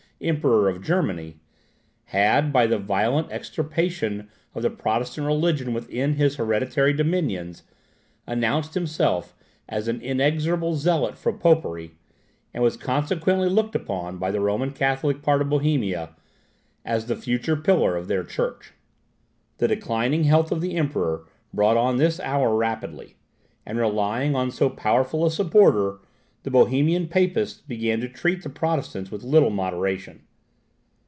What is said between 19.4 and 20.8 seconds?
The declining health of the